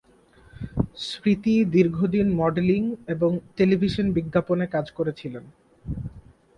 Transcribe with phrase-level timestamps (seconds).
[0.99, 2.81] স্মৃতি দীর্ঘদিন মডেলিং
[3.07, 5.43] এবং টেলিভিশন বিজ্ঞাপনে কাজ করেছিলেন।